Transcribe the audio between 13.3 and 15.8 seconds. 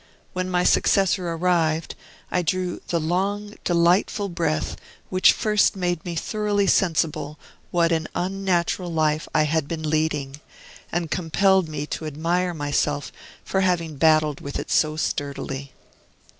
for having battled with it so sturdily.